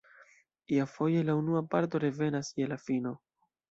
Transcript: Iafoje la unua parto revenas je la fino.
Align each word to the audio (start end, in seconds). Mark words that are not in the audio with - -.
Iafoje 0.77 1.21
la 1.29 1.37
unua 1.43 1.63
parto 1.77 2.05
revenas 2.09 2.53
je 2.61 2.75
la 2.75 2.85
fino. 2.91 3.19